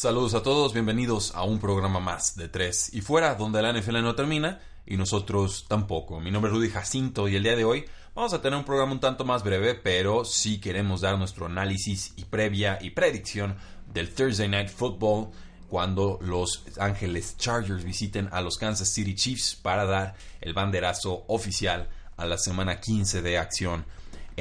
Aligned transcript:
Saludos 0.00 0.32
a 0.32 0.42
todos, 0.42 0.72
bienvenidos 0.72 1.34
a 1.34 1.42
un 1.42 1.58
programa 1.58 2.00
más 2.00 2.34
de 2.34 2.48
tres 2.48 2.88
y 2.94 3.02
fuera, 3.02 3.34
donde 3.34 3.60
la 3.60 3.70
NFL 3.70 4.00
no 4.00 4.14
termina 4.14 4.58
y 4.86 4.96
nosotros 4.96 5.66
tampoco. 5.68 6.20
Mi 6.20 6.30
nombre 6.30 6.50
es 6.50 6.56
Rudy 6.56 6.70
Jacinto 6.70 7.28
y 7.28 7.36
el 7.36 7.42
día 7.42 7.54
de 7.54 7.66
hoy 7.66 7.84
vamos 8.14 8.32
a 8.32 8.40
tener 8.40 8.58
un 8.58 8.64
programa 8.64 8.92
un 8.92 9.00
tanto 9.00 9.26
más 9.26 9.44
breve, 9.44 9.74
pero 9.74 10.24
sí 10.24 10.58
queremos 10.58 11.02
dar 11.02 11.18
nuestro 11.18 11.44
análisis 11.44 12.14
y 12.16 12.24
previa 12.24 12.78
y 12.80 12.88
predicción 12.88 13.58
del 13.92 14.08
Thursday 14.08 14.48
Night 14.48 14.70
Football 14.70 15.32
cuando 15.68 16.18
los 16.22 16.64
Ángeles 16.78 17.36
Chargers 17.36 17.84
visiten 17.84 18.30
a 18.32 18.40
los 18.40 18.56
Kansas 18.56 18.88
City 18.88 19.14
Chiefs 19.14 19.54
para 19.54 19.84
dar 19.84 20.14
el 20.40 20.54
banderazo 20.54 21.24
oficial 21.28 21.90
a 22.16 22.24
la 22.24 22.38
semana 22.38 22.80
15 22.80 23.20
de 23.20 23.36
acción 23.36 23.84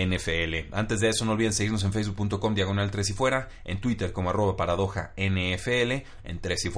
NFL. 0.06 0.74
Antes 0.74 1.00
de 1.00 1.10
eso, 1.10 1.26
no 1.26 1.34
olviden 1.34 1.54
seguirnos 1.54 1.84
en 1.84 1.94
facebook.com 1.94 2.56
diagonal 2.56 2.92
3 2.92 3.10
y 3.10 3.14
fuera, 3.14 3.50
en 3.66 3.82
Twitter 3.82 4.14
como 4.14 4.30
arroba 4.30 4.56
paradoja 4.56 5.14
NFL, 5.18 5.92
en 6.24 6.40
3 6.40 6.66
y 6.66 6.70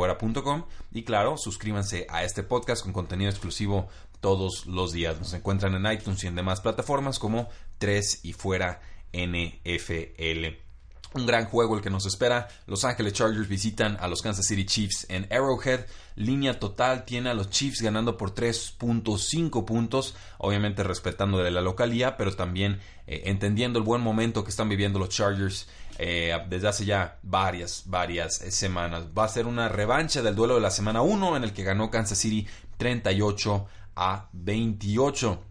y 0.94 1.03
claro, 1.03 1.36
suscríbanse 1.38 2.08
a 2.09 2.23
este 2.23 2.44
podcast 2.44 2.83
con 2.83 2.94
contenido 2.94 3.30
exclusivo 3.30 3.88
todos 4.19 4.66
los 4.66 4.91
días. 4.91 5.19
Nos 5.19 5.33
encuentran 5.33 5.73
en 5.75 5.91
iTunes 5.91 6.23
y 6.23 6.28
en 6.28 6.36
demás 6.36 6.61
plataformas 6.61 7.19
como 7.19 7.50
3 7.80 8.22
y 8.23 8.33
fuera 8.33 8.81
NFL. 9.13 10.70
Un 11.13 11.25
gran 11.25 11.45
juego 11.45 11.75
el 11.75 11.81
que 11.81 11.89
nos 11.89 12.05
espera. 12.05 12.47
Los 12.67 12.85
Ángeles 12.85 13.11
Chargers 13.11 13.49
visitan 13.49 13.97
a 13.99 14.07
los 14.07 14.21
Kansas 14.21 14.45
City 14.45 14.65
Chiefs 14.65 15.05
en 15.09 15.27
Arrowhead. 15.29 15.85
Línea 16.15 16.57
total 16.57 17.03
tiene 17.03 17.29
a 17.29 17.33
los 17.33 17.49
Chiefs 17.49 17.81
ganando 17.81 18.15
por 18.15 18.33
3.5 18.33 19.65
puntos. 19.65 20.15
Obviamente 20.37 20.83
respetando 20.83 21.39
de 21.39 21.51
la 21.51 21.59
localía, 21.59 22.15
pero 22.15 22.33
también 22.33 22.79
eh, 23.07 23.23
entendiendo 23.25 23.77
el 23.77 23.83
buen 23.83 24.01
momento 24.01 24.45
que 24.45 24.51
están 24.51 24.69
viviendo 24.69 24.99
los 24.99 25.09
Chargers 25.09 25.67
eh, 25.97 26.33
desde 26.47 26.69
hace 26.69 26.85
ya 26.85 27.19
varias, 27.23 27.83
varias 27.87 28.41
eh, 28.41 28.49
semanas. 28.49 29.03
Va 29.17 29.25
a 29.25 29.27
ser 29.27 29.47
una 29.47 29.67
revancha 29.67 30.21
del 30.21 30.35
duelo 30.35 30.55
de 30.55 30.61
la 30.61 30.71
semana 30.71 31.01
1 31.01 31.35
en 31.35 31.43
el 31.43 31.51
que 31.51 31.63
ganó 31.63 31.91
Kansas 31.91 32.19
City 32.19 32.47
38 32.77 33.67
a 33.97 34.29
28. 34.31 35.43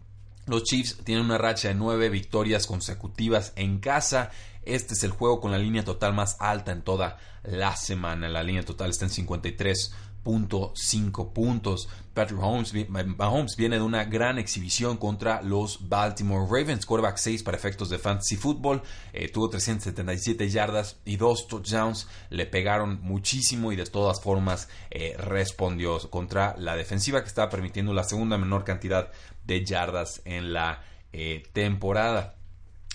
Los 0.47 0.63
Chiefs 0.63 0.97
tienen 1.03 1.25
una 1.25 1.37
racha 1.37 1.67
de 1.67 1.75
9 1.75 2.09
victorias 2.09 2.65
consecutivas 2.65 3.53
en 3.55 3.79
casa 3.79 4.31
este 4.63 4.93
es 4.93 5.03
el 5.03 5.11
juego 5.11 5.41
con 5.41 5.51
la 5.51 5.57
línea 5.57 5.83
total 5.83 6.13
más 6.13 6.37
alta 6.39 6.71
en 6.71 6.83
toda 6.83 7.17
la 7.43 7.75
semana. 7.75 8.29
La 8.29 8.43
línea 8.43 8.63
total 8.63 8.91
está 8.91 9.05
en 9.05 9.11
53.5 9.11 11.33
puntos. 11.33 11.89
Patrick 12.13 12.39
Mahomes, 12.39 13.55
viene 13.57 13.77
de 13.77 13.81
una 13.81 14.03
gran 14.03 14.37
exhibición 14.37 14.97
contra 14.97 15.41
los 15.41 15.89
Baltimore 15.89 16.45
Ravens. 16.45 16.85
Quarterback 16.85 17.17
6 17.17 17.41
para 17.43 17.57
efectos 17.57 17.89
de 17.89 17.97
fantasy 17.97 18.35
football. 18.35 18.83
Eh, 19.13 19.29
tuvo 19.29 19.49
377 19.49 20.47
yardas 20.49 20.99
y 21.05 21.17
dos 21.17 21.47
touchdowns. 21.47 22.07
Le 22.29 22.45
pegaron 22.45 22.99
muchísimo 23.01 23.71
y 23.71 23.75
de 23.75 23.85
todas 23.85 24.21
formas 24.21 24.69
eh, 24.91 25.15
respondió 25.17 25.97
contra 26.09 26.55
la 26.57 26.75
defensiva 26.75 27.21
que 27.21 27.29
estaba 27.29 27.49
permitiendo 27.49 27.93
la 27.93 28.03
segunda 28.03 28.37
menor 28.37 28.63
cantidad 28.63 29.09
de 29.45 29.65
yardas 29.65 30.21
en 30.25 30.53
la 30.53 30.83
eh, 31.13 31.43
temporada. 31.53 32.35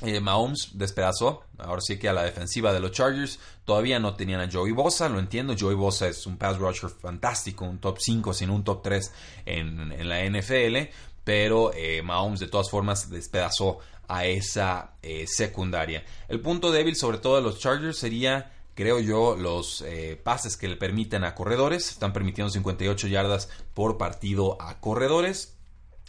Eh, 0.03 0.21
Mahomes 0.21 0.73
despedazó, 0.75 1.45
ahora 1.57 1.81
sí 1.81 1.99
que 1.99 2.11
a 2.11 2.13
la 2.13 2.25
defensiva 2.25 2.73
de 2.73 2.81
los 2.81 2.93
Chargers. 2.93 3.39
Todavía 3.65 3.99
no 3.99 4.15
tenían 4.15 4.41
a 4.41 4.51
Joey 4.51 4.73
Bosa, 4.73 5.09
lo 5.09 5.19
entiendo. 5.19 5.55
Joey 5.59 5.75
Bosa 5.75 6.07
es 6.07 6.27
un 6.27 6.37
pass 6.37 6.59
rusher 6.59 6.91
fantástico, 6.91 7.65
un 7.65 7.79
top 7.79 7.99
5, 7.99 8.35
sin 8.35 8.51
un 8.51 8.63
top 8.63 8.83
3 8.83 9.13
en, 9.47 10.09
la 10.09 10.23
NFL. 10.25 10.91
Pero 11.25 11.73
eh, 11.75 12.03
Mahomes 12.03 12.41
de 12.41 12.49
todas 12.49 12.71
formas 12.71 13.09
despedazó 13.09 13.79
a 14.07 14.27
esa 14.27 14.93
eh, 15.03 15.25
secundaria. 15.27 16.05
El 16.29 16.41
punto 16.41 16.71
débil 16.71 16.95
sobre 16.95 17.19
todo 17.19 17.37
de 17.37 17.43
los 17.43 17.59
Chargers 17.59 17.99
sería 17.99 18.53
creo 18.75 19.01
yo, 19.01 19.37
los 19.37 19.83
pases 20.23 20.59
que 20.59 20.69
le 20.69 20.77
permiten 20.77 21.25
a 21.25 21.35
corredores. 21.35 21.93
Están 21.93 22.13
permitiendo 22.13 22.51
58 22.51 23.09
yardas 23.09 23.49
por 23.73 23.97
partido 23.97 24.61
a 24.61 24.79
corredores. 24.81 25.56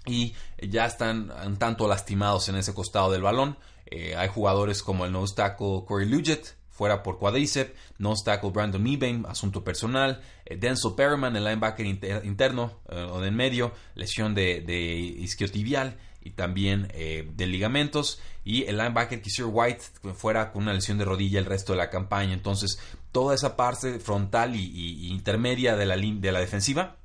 Y 0.08 0.34
ya 0.62 0.86
están 0.86 1.32
un 1.46 1.58
tanto 1.58 1.88
lastimados 1.88 2.50
en 2.50 2.56
ese 2.56 2.74
costado 2.74 3.12
del 3.12 3.22
balón. 3.22 3.58
Eh, 3.90 4.16
hay 4.16 4.28
jugadores 4.28 4.84
como 4.84 5.06
el 5.06 5.12
nose 5.12 5.36
tackle 5.36 5.84
Corey 5.86 6.08
Luget, 6.08 6.56
fuera 6.70 7.04
por 7.04 7.18
cuadriceps, 7.18 7.72
nose 7.98 8.24
tackle 8.26 8.52
Brandon 8.52 8.82
Meebane, 8.82 9.24
asunto 9.28 9.64
personal, 9.64 10.22
eh, 10.46 10.58
Denzel 10.58 10.94
Perriman, 10.96 11.36
el 11.36 11.44
linebacker 11.44 11.86
interno 11.86 12.80
eh, 12.90 13.08
o 13.10 13.22
de 13.22 13.30
en 13.30 13.36
medio, 13.36 13.74
lesión 13.96 14.36
de, 14.36 15.16
isquiotibial 15.20 15.98
y 16.22 16.32
también 16.32 16.90
de 16.90 17.48
ligamentos, 17.48 18.20
y 18.44 18.64
el 18.64 18.76
linebacker 18.76 19.22
Kisir 19.22 19.46
White 19.46 19.82
fuera 20.14 20.52
con 20.52 20.64
una 20.64 20.74
lesión 20.74 20.98
de 20.98 21.06
rodilla 21.06 21.40
el 21.40 21.46
resto 21.46 21.72
de 21.72 21.78
la 21.78 21.90
campaña. 21.90 22.34
Entonces, 22.34 22.80
toda 23.14 23.34
esa 23.34 23.56
parte 23.56 24.00
frontal 24.00 24.54
y, 24.54 25.08
intermedia 25.08 25.78
de 25.78 25.86
la, 25.86 25.96
de 25.96 26.32
la 26.34 26.40
defensiva 26.42 26.98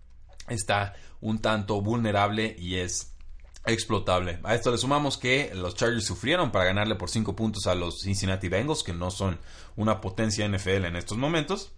está 0.53 0.95
un 1.21 1.41
tanto 1.41 1.81
vulnerable 1.81 2.55
y 2.59 2.77
es 2.77 3.13
explotable. 3.65 4.41
A 4.43 4.55
esto 4.55 4.71
le 4.71 4.79
sumamos 4.79 5.19
que 5.19 5.53
los 5.55 5.75
Chargers 5.75 6.05
sufrieron 6.05 6.51
para 6.51 6.65
ganarle 6.65 6.97
por 6.97 7.11
5 7.11 7.37
puntos 7.37 7.67
a 7.67 7.75
los 7.75 8.01
Cincinnati 8.03 8.49
Bengals, 8.49 8.83
que 8.83 8.93
no 8.93 9.11
son 9.11 9.39
una 9.77 10.01
potencia 10.01 10.47
NFL 10.49 10.87
en 10.87 10.97
estos 10.97 11.19
momentos. 11.19 11.73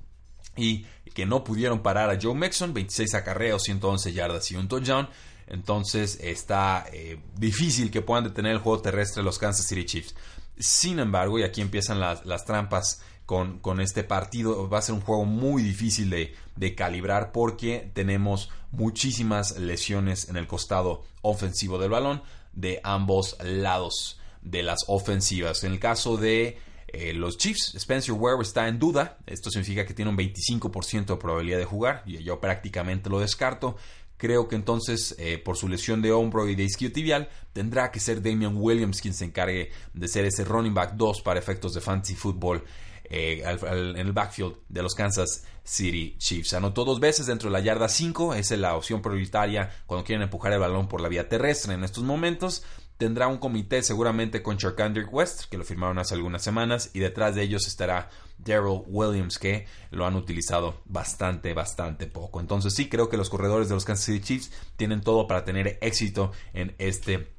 Y 0.56 0.86
que 1.14 1.26
no 1.26 1.42
pudieron 1.42 1.82
parar 1.82 2.10
a 2.10 2.18
Joe 2.20 2.34
Mixon, 2.34 2.72
26 2.72 3.14
acarreos, 3.14 3.62
111 3.64 4.12
yardas 4.12 4.50
y 4.52 4.56
un 4.56 4.68
touchdown. 4.68 5.08
Entonces 5.46 6.18
está 6.22 6.86
eh, 6.92 7.18
difícil 7.36 7.90
que 7.90 8.02
puedan 8.02 8.24
detener 8.24 8.52
el 8.52 8.58
juego 8.58 8.80
terrestre 8.80 9.22
los 9.22 9.38
Kansas 9.38 9.66
City 9.66 9.84
Chiefs. 9.84 10.14
Sin 10.58 10.98
embargo, 10.98 11.38
y 11.38 11.42
aquí 11.42 11.60
empiezan 11.60 12.00
las, 12.00 12.24
las 12.26 12.44
trampas 12.44 13.02
con, 13.26 13.58
con, 13.58 13.80
este 13.80 14.04
partido. 14.04 14.68
Va 14.68 14.78
a 14.78 14.82
ser 14.82 14.94
un 14.94 15.00
juego 15.00 15.24
muy 15.24 15.62
difícil 15.62 16.10
de, 16.10 16.34
de, 16.56 16.74
calibrar 16.74 17.32
porque 17.32 17.90
tenemos 17.94 18.50
muchísimas 18.70 19.58
lesiones 19.58 20.28
en 20.28 20.36
el 20.36 20.46
costado 20.46 21.04
ofensivo 21.22 21.78
del 21.78 21.90
balón 21.90 22.22
de 22.52 22.80
ambos 22.84 23.36
lados 23.42 24.20
de 24.42 24.62
las 24.62 24.80
ofensivas. 24.86 25.64
En 25.64 25.72
el 25.72 25.80
caso 25.80 26.16
de 26.16 26.58
eh, 26.88 27.12
los 27.12 27.38
Chiefs, 27.38 27.74
Spencer 27.74 28.14
Ware 28.14 28.40
está 28.40 28.68
en 28.68 28.78
duda. 28.78 29.18
Esto 29.26 29.50
significa 29.50 29.84
que 29.84 29.94
tiene 29.94 30.10
un 30.10 30.16
25% 30.16 31.06
de 31.06 31.16
probabilidad 31.16 31.58
de 31.58 31.64
jugar. 31.64 32.02
Y 32.06 32.22
yo 32.22 32.40
prácticamente 32.40 33.10
lo 33.10 33.18
descarto. 33.18 33.76
Creo 34.24 34.48
que 34.48 34.56
entonces, 34.56 35.14
eh, 35.18 35.36
por 35.36 35.58
su 35.58 35.68
lesión 35.68 36.00
de 36.00 36.10
hombro 36.10 36.48
y 36.48 36.54
de 36.54 36.62
isquiotibial, 36.62 37.28
tendrá 37.52 37.90
que 37.90 38.00
ser 38.00 38.22
Damian 38.22 38.56
Williams 38.56 39.02
quien 39.02 39.12
se 39.12 39.26
encargue 39.26 39.70
de 39.92 40.08
ser 40.08 40.24
ese 40.24 40.46
running 40.46 40.72
back 40.72 40.94
2 40.94 41.20
para 41.20 41.38
efectos 41.38 41.74
de 41.74 41.82
fantasy 41.82 42.14
football 42.14 42.64
eh, 43.04 43.42
en 43.44 43.98
el 43.98 44.12
backfield 44.14 44.54
de 44.66 44.82
los 44.82 44.94
Kansas 44.94 45.44
City 45.62 46.16
Chiefs. 46.16 46.54
Anotó 46.54 46.86
dos 46.86 47.00
veces 47.00 47.26
dentro 47.26 47.50
de 47.50 47.52
la 47.52 47.60
yarda 47.60 47.86
5, 47.86 48.32
esa 48.32 48.54
es 48.54 48.60
la 48.60 48.74
opción 48.76 49.02
prioritaria 49.02 49.70
cuando 49.84 50.06
quieren 50.06 50.22
empujar 50.22 50.54
el 50.54 50.60
balón 50.60 50.88
por 50.88 51.02
la 51.02 51.10
vía 51.10 51.28
terrestre 51.28 51.74
en 51.74 51.84
estos 51.84 52.02
momentos. 52.02 52.64
Tendrá 52.96 53.28
un 53.28 53.36
comité 53.36 53.82
seguramente 53.82 54.42
con 54.42 54.56
Charkandrick 54.56 55.12
West, 55.12 55.50
que 55.50 55.58
lo 55.58 55.64
firmaron 55.64 55.98
hace 55.98 56.14
algunas 56.14 56.42
semanas, 56.42 56.88
y 56.94 57.00
detrás 57.00 57.34
de 57.34 57.42
ellos 57.42 57.66
estará 57.66 58.08
Daryl 58.38 58.82
Williams, 58.86 59.38
que 59.38 59.66
lo 59.90 60.06
han 60.06 60.16
utilizado 60.16 60.80
bastante, 60.84 61.54
bastante 61.54 62.06
poco. 62.06 62.40
Entonces 62.40 62.74
sí, 62.74 62.88
creo 62.88 63.08
que 63.08 63.16
los 63.16 63.30
corredores 63.30 63.68
de 63.68 63.74
los 63.74 63.84
Kansas 63.84 64.06
City 64.06 64.20
Chiefs 64.20 64.52
tienen 64.76 65.00
todo 65.00 65.26
para 65.26 65.44
tener 65.44 65.78
éxito 65.80 66.32
en 66.52 66.74
este 66.78 67.33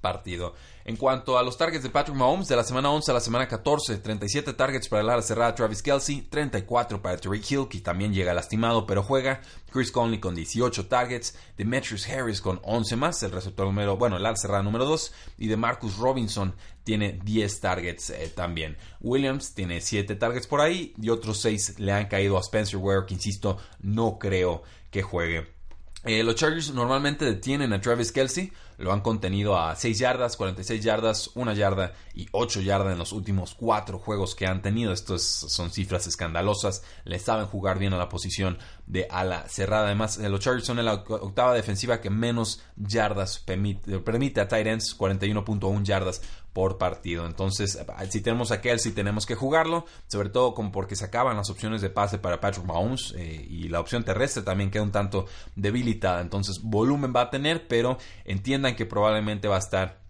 partido. 0.00 0.54
En 0.84 0.96
cuanto 0.96 1.36
a 1.36 1.42
los 1.42 1.58
targets 1.58 1.82
de 1.82 1.90
Patrick 1.90 2.16
Mahomes, 2.16 2.48
de 2.48 2.56
la 2.56 2.64
semana 2.64 2.90
11 2.90 3.10
a 3.10 3.14
la 3.14 3.20
semana 3.20 3.46
14, 3.46 3.98
37 3.98 4.54
targets 4.54 4.88
para 4.88 5.02
el 5.02 5.10
ala 5.10 5.20
cerrada 5.20 5.54
Travis 5.54 5.82
Kelsey, 5.82 6.22
34 6.22 7.02
para 7.02 7.18
Tariq 7.18 7.50
Hill, 7.50 7.68
que 7.68 7.80
también 7.80 8.14
llega 8.14 8.32
lastimado 8.32 8.86
pero 8.86 9.02
juega, 9.02 9.42
Chris 9.70 9.92
Conley 9.92 10.18
con 10.18 10.34
18 10.34 10.86
targets, 10.86 11.36
Demetrius 11.56 12.08
Harris 12.08 12.40
con 12.40 12.60
11 12.62 12.96
más, 12.96 13.22
el 13.22 13.32
receptor 13.32 13.66
número, 13.66 13.96
bueno, 13.96 14.16
el 14.16 14.24
ala 14.24 14.36
cerrada 14.36 14.62
número 14.62 14.86
2, 14.86 15.12
y 15.38 15.48
de 15.48 15.56
Marcus 15.56 15.98
Robinson 15.98 16.54
tiene 16.84 17.20
10 17.22 17.60
targets 17.60 18.10
eh, 18.10 18.32
también. 18.34 18.78
Williams 19.00 19.52
tiene 19.52 19.82
7 19.82 20.14
targets 20.14 20.46
por 20.46 20.62
ahí 20.62 20.94
y 21.00 21.10
otros 21.10 21.42
6 21.42 21.80
le 21.80 21.92
han 21.92 22.06
caído 22.06 22.38
a 22.38 22.40
Spencer 22.40 22.78
Ware, 22.78 23.04
que 23.06 23.14
insisto, 23.14 23.58
no 23.80 24.18
creo 24.18 24.62
que 24.90 25.02
juegue. 25.02 25.58
Eh, 26.04 26.22
los 26.22 26.36
Chargers 26.36 26.72
normalmente 26.72 27.24
detienen 27.24 27.72
a 27.72 27.80
Travis 27.80 28.12
Kelsey, 28.12 28.52
lo 28.78 28.92
han 28.92 29.00
contenido 29.00 29.58
a 29.58 29.74
6 29.74 29.98
yardas, 29.98 30.36
46 30.36 30.82
yardas, 30.82 31.30
1 31.34 31.52
yarda 31.52 31.92
y 32.14 32.28
8 32.30 32.60
yardas 32.60 32.92
en 32.92 32.98
los 32.98 33.12
últimos 33.12 33.54
4 33.54 33.98
juegos 33.98 34.34
que 34.36 34.46
han 34.46 34.62
tenido. 34.62 34.92
Estas 34.92 35.22
son 35.22 35.70
cifras 35.70 36.06
escandalosas. 36.06 36.84
Le 37.04 37.18
saben 37.18 37.46
jugar 37.46 37.78
bien 37.78 37.92
a 37.92 37.98
la 37.98 38.08
posición 38.08 38.58
de 38.86 39.08
ala 39.10 39.46
cerrada. 39.48 39.86
Además, 39.86 40.18
los 40.18 40.40
Chargers 40.40 40.66
son 40.66 40.84
la 40.84 40.94
octava 40.94 41.54
defensiva 41.54 42.00
que 42.00 42.08
menos 42.08 42.62
yardas 42.76 43.40
permite, 43.40 43.98
permite 43.98 44.40
a 44.40 44.48
Titans, 44.48 44.96
41.1 44.96 45.82
yardas 45.82 46.22
por 46.58 46.76
partido. 46.76 47.24
Entonces, 47.24 47.78
si 48.10 48.20
tenemos 48.20 48.50
a 48.50 48.60
Kelsey, 48.60 48.90
tenemos 48.90 49.26
que 49.26 49.36
jugarlo, 49.36 49.86
sobre 50.08 50.28
todo 50.28 50.54
como 50.54 50.72
porque 50.72 50.96
se 50.96 51.04
acaban 51.04 51.36
las 51.36 51.50
opciones 51.50 51.82
de 51.82 51.90
pase 51.90 52.18
para 52.18 52.40
Patrick 52.40 52.66
Mahomes 52.66 53.14
eh, 53.16 53.46
y 53.48 53.68
la 53.68 53.78
opción 53.78 54.02
terrestre 54.02 54.42
también 54.42 54.70
queda 54.70 54.82
un 54.82 54.90
tanto 54.90 55.26
debilitada. 55.54 56.20
Entonces, 56.20 56.60
volumen 56.60 57.12
va 57.14 57.22
a 57.22 57.30
tener, 57.30 57.68
pero 57.68 57.98
entiendan 58.24 58.67
que 58.76 58.86
probablemente 58.86 59.48
va 59.48 59.56
a 59.56 59.60
estar 59.60 60.00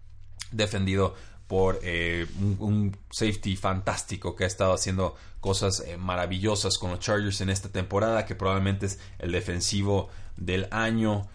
defendido 0.51 1.15
por 1.47 1.79
eh, 1.81 2.27
un, 2.59 2.95
safety 3.09 3.55
fantástico 3.55 4.35
que 4.35 4.43
ha 4.43 4.47
estado 4.47 4.73
haciendo 4.73 5.15
cosas 5.39 5.83
eh, 5.85 5.97
maravillosas 5.97 6.77
con 6.77 6.91
los 6.91 6.99
Chargers 6.99 7.41
en 7.41 7.49
esta 7.49 7.69
temporada, 7.69 8.25
que 8.25 8.35
probablemente 8.35 8.85
es 8.85 8.99
el 9.17 9.31
defensivo 9.31 10.09
del 10.37 10.67
año 10.71 11.27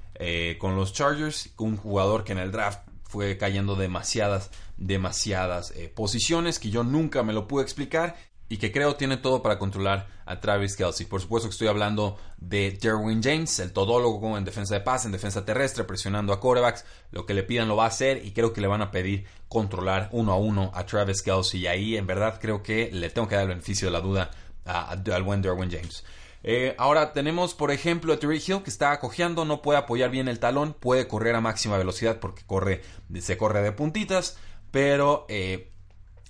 con 0.58 0.76
los 0.76 0.92
Chargers, 0.92 1.50
un 1.58 1.76
jugador 1.76 2.22
que 2.22 2.32
en 2.32 2.38
el 2.38 2.52
draft 2.52 2.78
fue 3.14 3.38
cayendo 3.38 3.76
demasiadas, 3.76 4.50
demasiadas 4.76 5.70
eh, 5.76 5.88
posiciones 5.88 6.58
que 6.58 6.70
yo 6.70 6.82
nunca 6.82 7.22
me 7.22 7.32
lo 7.32 7.46
pude 7.46 7.62
explicar 7.62 8.16
y 8.54 8.56
que 8.56 8.70
creo 8.70 8.94
tiene 8.94 9.16
todo 9.16 9.42
para 9.42 9.58
controlar 9.58 10.06
a 10.26 10.38
Travis 10.38 10.76
Kelsey. 10.76 11.06
Por 11.06 11.20
supuesto 11.20 11.48
que 11.48 11.54
estoy 11.54 11.66
hablando 11.66 12.16
de 12.36 12.70
Derwin 12.80 13.20
James, 13.20 13.58
el 13.58 13.72
todólogo 13.72 14.38
en 14.38 14.44
defensa 14.44 14.74
de 14.74 14.80
paz, 14.80 15.04
en 15.04 15.10
defensa 15.10 15.44
terrestre, 15.44 15.82
presionando 15.82 16.32
a 16.32 16.38
corebacks. 16.38 16.84
Lo 17.10 17.26
que 17.26 17.34
le 17.34 17.42
pidan 17.42 17.66
lo 17.66 17.74
va 17.74 17.86
a 17.86 17.88
hacer 17.88 18.24
y 18.24 18.30
creo 18.30 18.52
que 18.52 18.60
le 18.60 18.68
van 18.68 18.80
a 18.80 18.92
pedir 18.92 19.24
controlar 19.48 20.08
uno 20.12 20.30
a 20.30 20.36
uno 20.36 20.70
a 20.72 20.86
Travis 20.86 21.20
Kelsey. 21.20 21.62
Y 21.62 21.66
ahí 21.66 21.96
en 21.96 22.06
verdad 22.06 22.38
creo 22.40 22.62
que 22.62 22.90
le 22.92 23.10
tengo 23.10 23.26
que 23.26 23.34
dar 23.34 23.42
el 23.42 23.48
beneficio 23.48 23.88
de 23.88 23.92
la 23.92 24.00
duda 24.00 24.30
al 24.66 25.22
buen 25.24 25.42
Derwin 25.42 25.72
James. 25.72 26.04
Eh, 26.44 26.76
ahora 26.78 27.12
tenemos, 27.12 27.54
por 27.54 27.72
ejemplo, 27.72 28.12
a 28.12 28.20
Terry 28.20 28.36
Hill 28.46 28.62
que 28.62 28.70
está 28.70 29.00
cojeando, 29.00 29.44
no 29.44 29.62
puede 29.62 29.80
apoyar 29.80 30.10
bien 30.10 30.28
el 30.28 30.38
talón, 30.38 30.74
puede 30.74 31.08
correr 31.08 31.34
a 31.34 31.40
máxima 31.40 31.76
velocidad 31.76 32.20
porque 32.20 32.44
corre, 32.46 32.82
se 33.18 33.36
corre 33.36 33.62
de 33.62 33.72
puntitas, 33.72 34.38
pero 34.70 35.26
eh, 35.28 35.72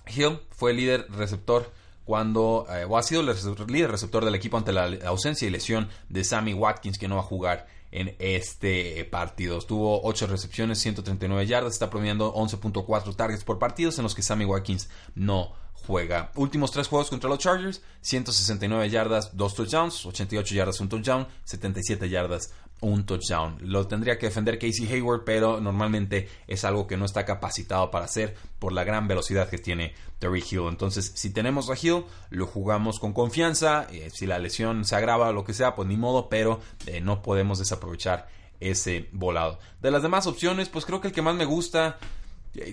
Hill 0.07 0.39
fue 0.49 0.73
líder 0.73 1.05
receptor 1.11 1.71
cuando, 2.05 2.65
eh, 2.69 2.85
o 2.87 2.97
ha 2.97 3.03
sido 3.03 3.21
el 3.21 3.35
líder 3.67 3.91
receptor 3.91 4.23
del 4.23 4.35
equipo 4.35 4.57
ante 4.57 4.71
la 4.71 4.85
ausencia 5.05 5.47
y 5.47 5.51
lesión 5.51 5.89
de 6.07 6.23
Sammy 6.23 6.53
Watkins 6.53 6.97
que 6.97 7.07
no 7.07 7.15
va 7.15 7.21
a 7.21 7.25
jugar 7.25 7.67
en 7.91 8.15
este 8.19 9.05
partido. 9.05 9.59
Tuvo 9.61 10.01
8 10.03 10.27
recepciones, 10.27 10.79
139 10.79 11.45
yardas, 11.47 11.73
está 11.73 11.89
promediando 11.89 12.33
11.4 12.33 13.15
targets 13.15 13.43
por 13.43 13.57
partidos 13.57 13.97
en 13.97 14.03
los 14.03 14.13
que 14.13 14.21
Sammy 14.21 14.45
Watkins 14.45 14.89
no 15.15 15.53
juega. 15.73 16.31
Últimos 16.35 16.71
tres 16.71 16.87
juegos 16.87 17.09
contra 17.09 17.29
los 17.29 17.39
Chargers, 17.39 17.81
169 18.01 18.89
yardas, 18.89 19.35
2 19.35 19.55
touchdowns, 19.55 20.05
88 20.05 20.55
yardas, 20.55 20.79
un 20.79 20.89
touchdown, 20.89 21.27
77 21.43 22.09
yardas, 22.09 22.51
un 22.81 23.05
touchdown. 23.05 23.57
Lo 23.61 23.87
tendría 23.87 24.17
que 24.17 24.27
defender 24.27 24.59
Casey 24.59 24.87
Hayward, 24.91 25.23
pero 25.23 25.59
normalmente 25.59 26.29
es 26.47 26.63
algo 26.65 26.87
que 26.87 26.97
no 26.97 27.05
está 27.05 27.25
capacitado 27.25 27.89
para 27.91 28.05
hacer 28.05 28.35
por 28.59 28.73
la 28.73 28.83
gran 28.83 29.07
velocidad 29.07 29.49
que 29.49 29.57
tiene 29.57 29.93
Terry 30.19 30.43
Hill. 30.49 30.67
Entonces, 30.69 31.11
si 31.15 31.31
tenemos 31.31 31.69
a 31.69 31.75
Hill, 31.81 32.05
lo 32.29 32.47
jugamos 32.47 32.99
con 32.99 33.13
confianza. 33.13 33.87
Eh, 33.91 34.09
si 34.13 34.25
la 34.25 34.39
lesión 34.39 34.85
se 34.85 34.95
agrava 34.95 35.29
o 35.29 35.33
lo 35.33 35.45
que 35.45 35.53
sea, 35.53 35.75
pues 35.75 35.87
ni 35.87 35.97
modo, 35.97 36.29
pero 36.29 36.59
eh, 36.85 37.01
no 37.01 37.21
podemos 37.21 37.59
desaprovechar 37.59 38.27
ese 38.59 39.09
volado. 39.11 39.59
De 39.81 39.91
las 39.91 40.01
demás 40.01 40.27
opciones, 40.27 40.69
pues 40.69 40.85
creo 40.85 41.01
que 41.01 41.07
el 41.07 41.13
que 41.13 41.21
más 41.21 41.35
me 41.35 41.45
gusta 41.45 41.97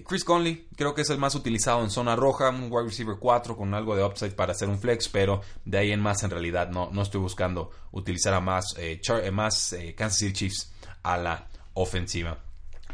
Chris 0.07 0.25
Conley 0.25 0.69
creo 0.77 0.95
que 0.95 1.03
es 1.03 1.11
el 1.11 1.19
más 1.19 1.35
utilizado 1.35 1.83
en 1.83 1.91
zona 1.91 2.15
roja, 2.15 2.51
un 2.51 2.71
wide 2.71 2.85
receiver 2.85 3.17
4 3.19 3.57
con 3.57 3.75
algo 3.75 3.97
de 3.97 4.05
upside 4.05 4.33
para 4.33 4.53
hacer 4.53 4.69
un 4.69 4.79
flex, 4.79 5.09
pero 5.09 5.41
de 5.65 5.79
ahí 5.79 5.93
en 5.93 6.01
más 6.01 6.23
en 6.23 6.31
realidad 6.31 6.71
no, 6.71 6.91
no 6.93 7.03
estoy 7.03 7.21
buscando 7.21 7.71
utilizar 7.91 8.35
a 8.35 8.41
más, 8.41 8.77
eh, 8.79 9.01
eh, 9.23 9.31
más 9.31 9.73
eh, 9.73 9.95
Kansas 9.95 10.19
City 10.19 10.33
Chiefs 10.33 10.73
a 11.03 11.17
la 11.17 11.49
ofensiva. 11.75 12.39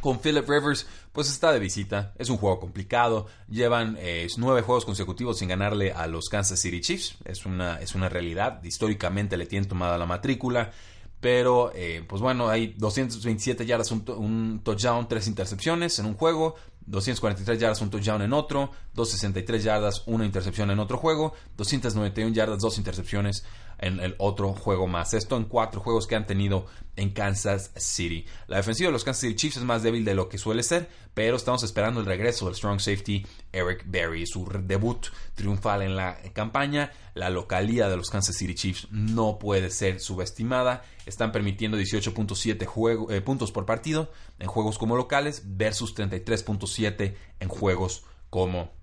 Con 0.01 0.21
Philip 0.21 0.49
Rivers, 0.49 0.87
pues 1.13 1.29
está 1.29 1.53
de 1.53 1.59
visita. 1.59 2.15
Es 2.17 2.31
un 2.31 2.37
juego 2.37 2.61
complicado. 2.61 3.27
Llevan 3.49 3.99
nueve 4.37 4.63
juegos 4.63 4.85
consecutivos 4.85 5.39
sin 5.39 5.49
ganarle 5.49 5.91
a 5.91 6.07
los 6.07 6.29
Kansas 6.29 6.61
City 6.61 6.81
Chiefs. 6.81 7.17
Es 7.25 7.45
una, 7.45 7.81
es 7.81 7.97
una 7.97 8.09
realidad. 8.09 8.63
Históricamente 8.63 9.37
le 9.37 9.47
tienen 9.47 9.69
tomada 9.69 9.99
la 9.99 10.07
matrícula. 10.07 10.71
Pero, 11.21 11.73
pues 12.09 12.23
bueno, 12.23 12.49
hay 12.49 12.75
227 12.79 13.67
yardas, 13.67 13.91
un, 13.91 14.05
un, 14.17 14.61
touchdown, 14.63 15.09
tres 15.09 15.27
intercepciones 15.27 15.99
en 15.99 16.07
un 16.07 16.15
juego. 16.15 16.55
243 16.89 17.59
yardas, 17.59 17.81
un 17.83 17.91
touchdown 17.91 18.23
en 18.23 18.33
otro, 18.33 18.71
263 18.95 19.63
yardas, 19.63 20.03
una 20.07 20.25
intercepción 20.25 20.71
en 20.71 20.79
otro 20.79 20.97
juego, 20.97 21.35
291 21.57 22.35
yardas, 22.35 22.61
dos 22.61 22.79
intercepciones 22.79 23.45
en 23.79 24.01
el 24.01 24.15
otro 24.19 24.53
juego 24.53 24.87
más. 24.87 25.15
Esto 25.15 25.37
en 25.37 25.45
cuatro 25.45 25.81
juegos 25.81 26.07
que 26.07 26.17
han 26.17 26.27
tenido 26.27 26.67
en 26.97 27.11
Kansas 27.11 27.71
City. 27.77 28.27
La 28.49 28.57
defensiva 28.57 28.89
de 28.89 28.93
los 28.93 29.05
Kansas 29.05 29.21
City 29.21 29.37
Chiefs 29.37 29.59
es 29.59 29.65
más 29.65 29.83
débil 29.83 30.05
de 30.05 30.15
lo 30.15 30.29
que 30.29 30.39
suele 30.39 30.63
ser, 30.63 30.89
pero 31.15 31.37
estamos 31.37 31.63
esperando 31.63 32.01
el 32.01 32.07
regreso 32.07 32.47
del 32.47 32.57
strong 32.57 32.81
safety 32.81 33.25
Eric 33.53 33.85
Berry, 33.87 34.27
su 34.27 34.49
debut 34.65 35.07
triunfal 35.35 35.83
en 35.83 35.97
la 35.97 36.19
campaña. 36.33 36.93
La 37.15 37.31
localía 37.31 37.89
de 37.89 37.97
los 37.97 38.11
Kansas 38.11 38.37
City 38.37 38.55
Chiefs 38.55 38.89
no 38.91 39.39
puede 39.39 39.71
ser 39.71 40.01
subestimada. 40.01 40.83
Están 41.07 41.33
permitiendo 41.33 41.79
18.7 41.79 43.11
eh, 43.11 43.21
puntos 43.21 43.53
por 43.53 43.65
partido 43.65 44.11
en 44.39 44.49
juegos 44.49 44.79
como 44.79 44.97
locales 44.97 45.43
versus 45.45 45.97
33.7 45.97 47.15
en 47.41 47.49
juegos 47.49 48.05
como 48.31 48.78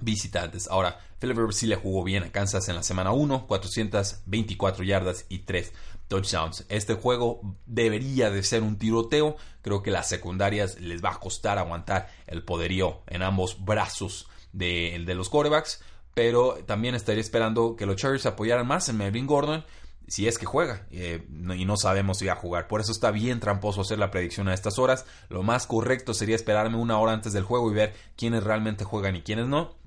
visitantes. 0.00 0.68
Ahora, 0.68 0.98
Philip 1.18 1.36
Rivers 1.36 1.56
sí 1.56 1.66
le 1.66 1.76
jugó 1.76 2.02
bien 2.02 2.22
a 2.22 2.32
Kansas 2.32 2.68
en 2.68 2.76
la 2.76 2.82
semana 2.82 3.12
1, 3.12 3.46
424 3.46 4.84
yardas 4.84 5.26
y 5.28 5.40
3 5.40 5.72
touchdowns. 6.08 6.64
Este 6.68 6.94
juego 6.94 7.40
debería 7.66 8.30
de 8.30 8.42
ser 8.42 8.62
un 8.62 8.78
tiroteo. 8.78 9.36
Creo 9.62 9.82
que 9.82 9.90
las 9.90 10.08
secundarias 10.08 10.80
les 10.80 11.04
va 11.04 11.10
a 11.10 11.20
costar 11.20 11.58
aguantar 11.58 12.08
el 12.26 12.42
poderío 12.42 13.02
en 13.06 13.22
ambos 13.22 13.64
brazos 13.64 14.28
de, 14.52 15.02
de 15.06 15.14
los 15.14 15.28
quarterbacks. 15.28 15.82
Pero 16.14 16.58
también 16.66 16.94
estaría 16.94 17.20
esperando 17.20 17.76
que 17.76 17.86
los 17.86 17.96
Chargers 17.96 18.26
apoyaran 18.26 18.66
más 18.66 18.88
en 18.88 18.96
Melvin 18.96 19.26
Gordon 19.26 19.64
si 20.10 20.26
es 20.26 20.38
que 20.38 20.44
juega 20.44 20.86
eh, 20.90 21.24
y 21.56 21.64
no 21.64 21.76
sabemos 21.76 22.18
si 22.18 22.26
va 22.26 22.32
a 22.32 22.36
jugar. 22.36 22.66
Por 22.66 22.80
eso 22.80 22.90
está 22.90 23.12
bien 23.12 23.38
tramposo 23.38 23.82
hacer 23.82 24.00
la 24.00 24.10
predicción 24.10 24.48
a 24.48 24.54
estas 24.54 24.80
horas. 24.80 25.06
Lo 25.28 25.44
más 25.44 25.68
correcto 25.68 26.14
sería 26.14 26.34
esperarme 26.34 26.76
una 26.76 26.98
hora 26.98 27.12
antes 27.12 27.32
del 27.32 27.44
juego 27.44 27.70
y 27.70 27.74
ver 27.74 27.94
quiénes 28.16 28.42
realmente 28.42 28.84
juegan 28.84 29.14
y 29.14 29.22
quiénes 29.22 29.46
no. 29.46 29.79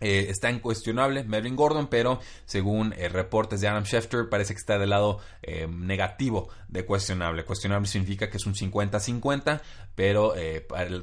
Eh, 0.00 0.26
está 0.28 0.50
incuestionable 0.50 1.24
Melvin 1.24 1.56
Gordon, 1.56 1.88
pero 1.88 2.20
según 2.44 2.94
eh, 2.96 3.08
reportes 3.08 3.60
de 3.60 3.68
Adam 3.68 3.84
Schefter, 3.84 4.28
parece 4.28 4.54
que 4.54 4.58
está 4.58 4.78
del 4.78 4.90
lado 4.90 5.20
eh, 5.42 5.66
negativo 5.68 6.48
de 6.68 6.84
cuestionable. 6.84 7.44
Cuestionable 7.44 7.88
significa 7.88 8.30
que 8.30 8.36
es 8.36 8.46
un 8.46 8.54
50-50, 8.54 9.60
pero 9.94 10.34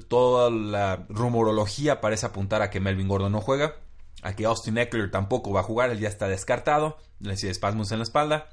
toda 0.07 0.49
la 0.49 1.05
rumorología 1.09 1.99
parece 1.99 2.25
apuntar 2.25 2.61
a 2.61 2.69
que 2.69 2.79
Melvin 2.79 3.07
Gordon 3.07 3.31
no 3.31 3.41
juega, 3.41 3.75
a 4.21 4.35
que 4.35 4.45
Austin 4.45 4.77
Eckler 4.77 5.11
tampoco 5.11 5.51
va 5.51 5.59
a 5.59 5.63
jugar, 5.63 5.89
él 5.89 5.99
ya 5.99 6.07
está 6.07 6.27
descartado, 6.27 6.97
le 7.19 7.35
sigue 7.35 7.51
espasmos 7.51 7.91
en 7.91 7.99
la 7.99 8.03
espalda, 8.03 8.49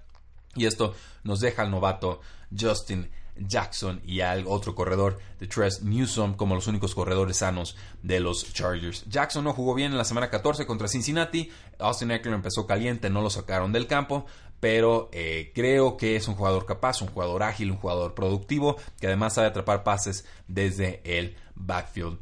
y 0.54 0.66
esto 0.66 0.94
nos 1.22 1.40
deja 1.40 1.62
al 1.62 1.70
novato 1.70 2.20
Justin 2.58 3.08
Jackson 3.36 4.00
y 4.04 4.20
al 4.20 4.46
otro 4.46 4.74
corredor 4.74 5.18
de 5.40 5.46
Tress 5.46 5.82
Newsom 5.82 6.34
como 6.34 6.54
los 6.54 6.66
únicos 6.66 6.94
corredores 6.94 7.38
sanos 7.38 7.76
de 8.02 8.20
los 8.20 8.52
Chargers. 8.52 9.04
Jackson 9.08 9.44
no 9.44 9.52
jugó 9.52 9.74
bien 9.74 9.92
en 9.92 9.98
la 9.98 10.04
semana 10.04 10.30
14 10.30 10.66
contra 10.66 10.88
Cincinnati. 10.88 11.50
Austin 11.78 12.10
Eckler 12.10 12.34
empezó 12.34 12.66
caliente, 12.66 13.10
no 13.10 13.22
lo 13.22 13.30
sacaron 13.30 13.72
del 13.72 13.86
campo. 13.86 14.26
Pero 14.60 15.08
eh, 15.12 15.50
creo 15.56 15.96
que 15.96 16.14
es 16.14 16.28
un 16.28 16.36
jugador 16.36 16.66
capaz, 16.66 17.02
un 17.02 17.08
jugador 17.08 17.42
ágil, 17.42 17.72
un 17.72 17.78
jugador 17.78 18.14
productivo, 18.14 18.76
que 19.00 19.08
además 19.08 19.34
sabe 19.34 19.48
atrapar 19.48 19.82
pases 19.82 20.24
desde 20.46 21.00
el 21.04 21.34
backfield. 21.56 22.18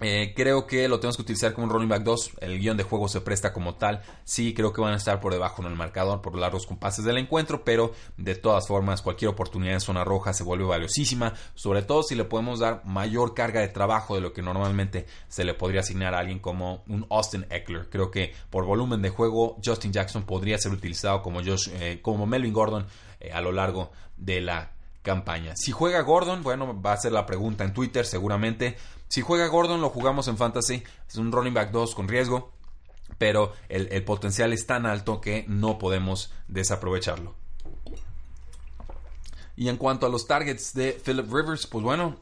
Eh, 0.00 0.32
creo 0.36 0.66
que 0.66 0.86
lo 0.86 1.00
tenemos 1.00 1.16
que 1.16 1.22
utilizar 1.22 1.52
como 1.52 1.66
un 1.66 1.72
running 1.72 1.88
back 1.88 2.02
2. 2.02 2.30
El 2.40 2.58
guion 2.60 2.76
de 2.76 2.84
juego 2.84 3.08
se 3.08 3.20
presta 3.20 3.52
como 3.52 3.74
tal. 3.74 4.02
Sí, 4.24 4.54
creo 4.54 4.72
que 4.72 4.80
van 4.80 4.92
a 4.92 4.96
estar 4.96 5.20
por 5.20 5.32
debajo 5.32 5.62
en 5.62 5.68
el 5.68 5.74
marcador 5.74 6.22
por 6.22 6.36
largos 6.36 6.66
compases 6.66 7.04
del 7.04 7.18
encuentro, 7.18 7.64
pero 7.64 7.92
de 8.16 8.36
todas 8.36 8.68
formas, 8.68 9.02
cualquier 9.02 9.30
oportunidad 9.30 9.74
en 9.74 9.80
zona 9.80 10.04
roja 10.04 10.32
se 10.32 10.44
vuelve 10.44 10.64
valiosísima, 10.64 11.34
sobre 11.54 11.82
todo 11.82 12.02
si 12.02 12.14
le 12.14 12.24
podemos 12.24 12.60
dar 12.60 12.84
mayor 12.84 13.34
carga 13.34 13.60
de 13.60 13.68
trabajo 13.68 14.14
de 14.14 14.20
lo 14.20 14.32
que 14.32 14.42
normalmente 14.42 15.06
se 15.28 15.44
le 15.44 15.54
podría 15.54 15.80
asignar 15.80 16.14
a 16.14 16.20
alguien 16.20 16.38
como 16.38 16.84
un 16.86 17.06
Austin 17.10 17.46
Eckler. 17.50 17.88
Creo 17.90 18.10
que 18.10 18.34
por 18.50 18.64
volumen 18.64 19.02
de 19.02 19.10
juego, 19.10 19.58
Justin 19.64 19.92
Jackson 19.92 20.22
podría 20.22 20.58
ser 20.58 20.72
utilizado 20.72 21.22
como, 21.22 21.40
eh, 21.40 21.98
como 22.02 22.26
Melvin 22.26 22.52
Gordon 22.52 22.86
eh, 23.18 23.32
a 23.32 23.40
lo 23.40 23.50
largo 23.50 23.90
de 24.16 24.40
la 24.40 24.72
campaña. 25.02 25.54
Si 25.56 25.72
juega 25.72 26.02
Gordon, 26.02 26.42
bueno, 26.42 26.80
va 26.80 26.92
a 26.92 26.96
ser 26.96 27.12
la 27.12 27.26
pregunta 27.26 27.64
en 27.64 27.72
Twitter 27.72 28.04
seguramente. 28.04 28.76
Si 29.08 29.20
juega 29.20 29.46
Gordon, 29.48 29.80
lo 29.80 29.90
jugamos 29.90 30.28
en 30.28 30.36
Fantasy. 30.36 30.82
Es 31.08 31.16
un 31.16 31.32
running 31.32 31.54
back 31.54 31.70
2 31.70 31.94
con 31.94 32.08
riesgo, 32.08 32.52
pero 33.18 33.52
el, 33.68 33.88
el 33.90 34.04
potencial 34.04 34.52
es 34.52 34.66
tan 34.66 34.86
alto 34.86 35.20
que 35.20 35.44
no 35.48 35.78
podemos 35.78 36.32
desaprovecharlo. 36.46 37.34
Y 39.56 39.68
en 39.68 39.76
cuanto 39.76 40.06
a 40.06 40.08
los 40.08 40.26
targets 40.26 40.72
de 40.74 40.92
Philip 41.04 41.32
Rivers, 41.32 41.66
pues 41.66 41.82
bueno, 41.82 42.16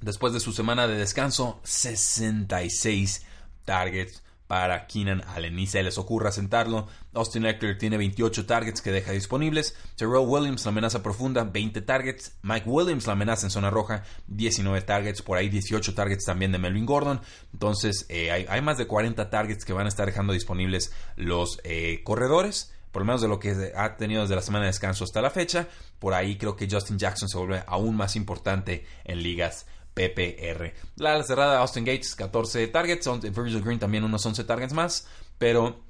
Después 0.00 0.32
de 0.32 0.40
su 0.40 0.52
semana 0.52 0.86
de 0.86 0.94
descanso, 0.94 1.58
66 1.64 3.24
targets 3.64 4.22
para 4.48 4.86
Keenan 4.86 5.22
Allen. 5.28 5.54
Ni 5.54 5.68
se 5.68 5.82
les 5.82 5.98
ocurra 5.98 6.32
sentarlo. 6.32 6.88
Austin 7.14 7.46
Eckler 7.46 7.78
tiene 7.78 7.98
28 7.98 8.46
targets 8.46 8.82
que 8.82 8.90
deja 8.90 9.12
disponibles. 9.12 9.76
Terrell 9.94 10.26
Williams, 10.26 10.64
la 10.64 10.70
amenaza 10.70 11.02
profunda, 11.02 11.44
20 11.44 11.82
targets. 11.82 12.36
Mike 12.42 12.68
Williams, 12.68 13.06
la 13.06 13.12
amenaza 13.12 13.46
en 13.46 13.50
zona 13.50 13.70
roja, 13.70 14.02
19 14.26 14.80
targets. 14.82 15.22
Por 15.22 15.36
ahí 15.38 15.48
18 15.48 15.94
targets 15.94 16.24
también 16.24 16.50
de 16.50 16.58
Melvin 16.58 16.86
Gordon. 16.86 17.20
Entonces 17.52 18.06
eh, 18.08 18.32
hay, 18.32 18.62
más 18.62 18.78
de 18.78 18.86
40 18.86 19.30
targets 19.30 19.64
que 19.64 19.74
van 19.74 19.86
a 19.86 19.90
estar 19.90 20.06
dejando 20.06 20.32
disponibles 20.32 20.92
los 21.14 21.60
eh, 21.62 22.00
corredores 22.02 22.72
por 22.90 23.02
lo 23.02 23.06
menos 23.06 23.20
de 23.20 23.28
lo 23.28 23.38
que 23.38 23.72
ha 23.76 23.96
tenido 23.98 24.22
desde 24.22 24.34
la 24.34 24.40
semana 24.40 24.64
de 24.64 24.70
descanso 24.70 25.04
hasta 25.04 25.20
la 25.20 25.28
fecha. 25.28 25.68
Por 25.98 26.14
ahí 26.14 26.38
creo 26.38 26.56
que 26.56 26.66
Justin 26.68 26.98
Jackson 26.98 27.28
se 27.28 27.36
vuelve 27.36 27.62
aún 27.66 27.94
más 27.94 28.16
importante 28.16 28.86
en 29.04 29.22
ligas 29.22 29.66
PPR. 29.98 30.72
La 30.96 31.20
cerrada 31.24 31.58
Austin 31.58 31.84
Gates, 31.84 32.14
14 32.14 32.68
targets. 32.68 33.08
Virgil 33.22 33.62
Green 33.62 33.80
también 33.80 34.04
unos 34.04 34.24
11 34.24 34.44
targets 34.44 34.72
más. 34.72 35.08
Pero 35.38 35.80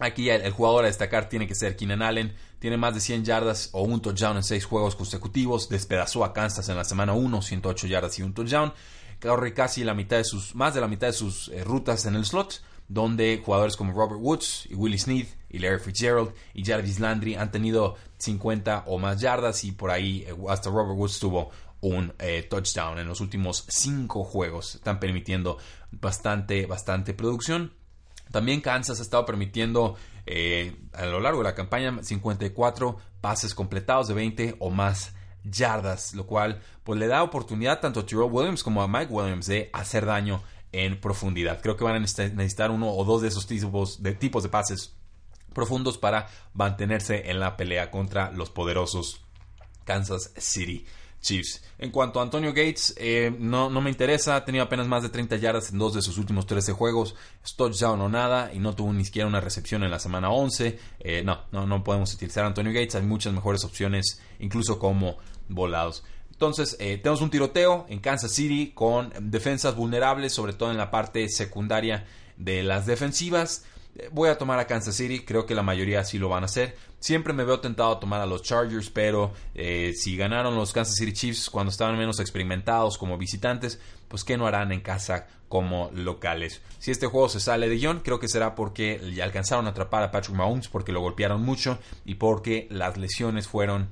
aquí 0.00 0.28
el, 0.28 0.50
jugador 0.50 0.84
a 0.84 0.88
destacar 0.88 1.28
tiene 1.28 1.46
que 1.46 1.54
ser 1.54 1.76
Keenan 1.76 2.02
Allen. 2.02 2.34
Tiene 2.58 2.76
más 2.76 2.94
de 2.94 3.00
100 3.00 3.24
yardas 3.24 3.70
o 3.72 3.82
un 3.82 4.02
touchdown 4.02 4.36
en 4.36 4.42
6 4.42 4.64
juegos 4.64 4.96
consecutivos. 4.96 5.68
Despedazó 5.68 6.24
a 6.24 6.32
Kansas 6.32 6.68
en 6.68 6.76
la 6.76 6.84
semana 6.84 7.12
1, 7.12 7.40
108 7.40 7.86
yardas 7.86 8.18
y 8.18 8.22
un 8.22 8.34
touchdown. 8.34 8.72
Corre 9.20 9.54
casi 9.54 9.84
la 9.84 9.94
mitad 9.94 10.16
de 10.16 10.24
sus, 10.24 10.56
más 10.56 10.74
de 10.74 10.80
la 10.80 10.88
mitad 10.88 11.06
de 11.06 11.12
sus 11.12 11.48
eh, 11.48 11.62
rutas 11.62 12.06
en 12.06 12.16
el 12.16 12.24
slot 12.24 12.60
donde 12.88 13.40
jugadores 13.42 13.76
como 13.76 13.92
Robert 13.92 14.20
Woods 14.20 14.66
y 14.68 14.74
Willie 14.74 14.98
Sneed 14.98 15.26
y 15.48 15.60
Larry 15.60 15.78
Fitzgerald 15.78 16.32
y 16.52 16.64
Jarvis 16.64 17.00
Landry 17.00 17.36
han 17.36 17.50
tenido 17.50 17.96
50 18.18 18.84
o 18.86 18.98
más 18.98 19.20
yardas 19.20 19.64
y 19.64 19.72
por 19.72 19.90
ahí 19.90 20.24
eh, 20.26 20.34
hasta 20.48 20.68
Robert 20.68 20.98
Woods 20.98 21.18
tuvo 21.18 21.50
un 21.82 22.14
eh, 22.18 22.46
touchdown 22.48 22.98
en 22.98 23.06
los 23.06 23.20
últimos 23.20 23.66
cinco 23.68 24.24
juegos. 24.24 24.76
Están 24.76 24.98
permitiendo 24.98 25.58
bastante, 25.90 26.64
bastante 26.66 27.12
producción. 27.12 27.74
También 28.30 28.62
Kansas 28.62 28.98
ha 29.00 29.02
estado 29.02 29.26
permitiendo 29.26 29.96
eh, 30.24 30.76
a 30.94 31.04
lo 31.04 31.20
largo 31.20 31.40
de 31.40 31.44
la 31.44 31.54
campaña 31.54 32.02
54 32.02 32.96
pases 33.20 33.54
completados 33.54 34.08
de 34.08 34.14
20 34.14 34.56
o 34.60 34.70
más 34.70 35.14
yardas, 35.44 36.14
lo 36.14 36.26
cual 36.26 36.60
pues 36.84 36.98
le 36.98 37.08
da 37.08 37.22
oportunidad 37.22 37.80
tanto 37.80 38.00
a 38.00 38.06
Tyrell 38.06 38.30
Williams 38.30 38.62
como 38.62 38.80
a 38.80 38.88
Mike 38.88 39.12
Williams 39.12 39.46
de 39.46 39.68
hacer 39.72 40.06
daño 40.06 40.40
en 40.70 41.00
profundidad. 41.00 41.60
Creo 41.60 41.76
que 41.76 41.84
van 41.84 41.96
a 41.96 41.98
necesitar 41.98 42.70
uno 42.70 42.90
o 42.92 43.04
dos 43.04 43.22
de 43.22 43.28
esos 43.28 43.46
tipos 43.46 44.02
de, 44.02 44.14
tipos 44.14 44.44
de 44.44 44.48
pases 44.48 44.94
profundos 45.52 45.98
para 45.98 46.28
mantenerse 46.54 47.28
en 47.28 47.40
la 47.40 47.56
pelea 47.56 47.90
contra 47.90 48.30
los 48.30 48.50
poderosos 48.50 49.20
Kansas 49.84 50.32
City 50.38 50.86
Chiefs. 51.22 51.62
En 51.78 51.90
cuanto 51.90 52.20
a 52.20 52.22
Antonio 52.22 52.50
Gates, 52.50 52.94
eh, 52.98 53.34
no, 53.38 53.70
no, 53.70 53.80
me 53.80 53.88
interesa. 53.88 54.36
Ha 54.36 54.44
tenido 54.44 54.64
apenas 54.64 54.86
más 54.88 55.02
de 55.02 55.08
30 55.08 55.36
yardas 55.36 55.70
en 55.72 55.78
dos 55.78 55.94
de 55.94 56.02
sus 56.02 56.18
últimos 56.18 56.46
13 56.46 56.72
juegos. 56.72 57.14
Touchdown 57.56 58.00
o 58.00 58.08
nada. 58.08 58.52
Y 58.52 58.58
no 58.58 58.74
tuvo 58.74 58.92
ni 58.92 59.04
siquiera 59.04 59.26
una 59.26 59.40
recepción 59.40 59.82
en 59.84 59.90
la 59.90 59.98
semana 59.98 60.30
11. 60.30 60.78
Eh, 61.00 61.22
no, 61.24 61.44
no, 61.52 61.66
no 61.66 61.82
podemos 61.82 62.12
utilizar 62.12 62.44
a 62.44 62.48
Antonio 62.48 62.72
Gates. 62.72 62.96
Hay 62.96 63.02
muchas 63.02 63.32
mejores 63.32 63.64
opciones, 63.64 64.20
incluso 64.40 64.78
como 64.78 65.16
volados. 65.48 66.04
Entonces, 66.32 66.76
eh, 66.80 66.98
tenemos 66.98 67.20
un 67.20 67.30
tiroteo 67.30 67.86
en 67.88 68.00
Kansas 68.00 68.32
City 68.32 68.72
con 68.74 69.12
defensas 69.20 69.76
vulnerables, 69.76 70.32
sobre 70.32 70.52
todo 70.52 70.72
en 70.72 70.76
la 70.76 70.90
parte 70.90 71.28
secundaria 71.28 72.04
de 72.36 72.64
las 72.64 72.84
defensivas. 72.84 73.64
Voy 74.10 74.28
a 74.28 74.38
tomar 74.38 74.58
a 74.58 74.66
Kansas 74.66 74.96
City, 74.96 75.20
creo 75.20 75.46
que 75.46 75.54
la 75.54 75.62
mayoría 75.62 76.02
sí 76.02 76.18
lo 76.18 76.28
van 76.28 76.42
a 76.42 76.46
hacer. 76.46 76.76
Siempre 77.02 77.32
me 77.32 77.42
veo 77.42 77.58
tentado 77.58 77.90
a 77.90 77.98
tomar 77.98 78.20
a 78.20 78.26
los 78.26 78.42
Chargers, 78.42 78.88
pero 78.88 79.32
eh, 79.56 79.92
si 79.96 80.16
ganaron 80.16 80.54
los 80.54 80.72
Kansas 80.72 80.94
City 80.94 81.12
Chiefs 81.12 81.50
cuando 81.50 81.72
estaban 81.72 81.98
menos 81.98 82.20
experimentados 82.20 82.96
como 82.96 83.18
visitantes, 83.18 83.80
pues 84.06 84.22
¿qué 84.22 84.36
no 84.36 84.46
harán 84.46 84.70
en 84.70 84.82
casa 84.82 85.26
como 85.48 85.90
locales? 85.92 86.62
Si 86.78 86.92
este 86.92 87.08
juego 87.08 87.28
se 87.28 87.40
sale 87.40 87.68
de 87.68 87.74
guion, 87.74 88.02
creo 88.04 88.20
que 88.20 88.28
será 88.28 88.54
porque 88.54 89.00
ya 89.16 89.24
alcanzaron 89.24 89.66
a 89.66 89.70
atrapar 89.70 90.04
a 90.04 90.12
Patrick 90.12 90.36
Mahomes, 90.36 90.68
porque 90.68 90.92
lo 90.92 91.00
golpearon 91.00 91.42
mucho 91.42 91.80
y 92.04 92.14
porque 92.14 92.68
las 92.70 92.96
lesiones 92.96 93.48
fueron 93.48 93.88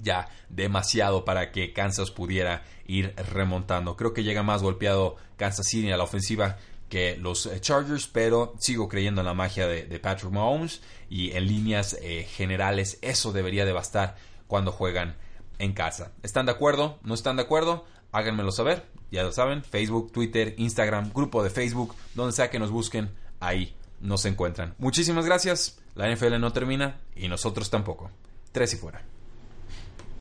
ya 0.00 0.30
demasiado 0.48 1.26
para 1.26 1.52
que 1.52 1.74
Kansas 1.74 2.10
pudiera 2.10 2.62
ir 2.86 3.14
remontando. 3.34 3.96
Creo 3.96 4.14
que 4.14 4.24
llega 4.24 4.42
más 4.42 4.62
golpeado 4.62 5.16
Kansas 5.36 5.66
City 5.68 5.90
a 5.90 5.98
la 5.98 6.04
ofensiva 6.04 6.56
que 6.88 7.16
los 7.16 7.46
eh, 7.46 7.60
Chargers, 7.60 8.06
pero 8.06 8.54
sigo 8.58 8.88
creyendo 8.88 9.20
en 9.20 9.26
la 9.26 9.34
magia 9.34 9.66
de, 9.66 9.98
Patrick 9.98 10.32
Mahomes 10.32 10.82
y 11.08 11.32
en 11.32 11.46
líneas 11.46 11.96
eh, 12.00 12.26
generales 12.28 12.98
eso 13.02 13.32
debería 13.32 13.64
de 13.64 13.72
bastar 13.72 14.16
cuando 14.46 14.72
juegan 14.72 15.16
en 15.58 15.72
casa. 15.72 16.12
¿Están 16.22 16.46
de 16.46 16.52
acuerdo? 16.52 16.98
¿No 17.02 17.14
están 17.14 17.36
de 17.36 17.42
acuerdo? 17.42 17.84
Háganmelo 18.12 18.52
saber, 18.52 18.86
ya 19.10 19.22
lo 19.22 19.32
saben, 19.32 19.64
Facebook, 19.64 20.12
Twitter, 20.12 20.54
Instagram, 20.58 21.12
grupo 21.12 21.42
de 21.42 21.50
Facebook, 21.50 21.94
donde 22.14 22.32
sea 22.32 22.50
que 22.50 22.58
nos 22.58 22.70
busquen, 22.70 23.10
ahí 23.40 23.74
nos 24.00 24.24
encuentran. 24.24 24.74
Muchísimas 24.78 25.26
gracias, 25.26 25.78
la 25.94 26.10
NFL 26.10 26.38
no 26.38 26.52
termina 26.52 27.00
y 27.14 27.28
nosotros 27.28 27.70
tampoco. 27.70 28.10
Tres 28.52 28.74
y 28.74 28.76
fuera. 28.76 29.15